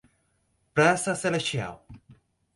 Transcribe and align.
Praça 0.73 1.13
celestial 1.13 1.77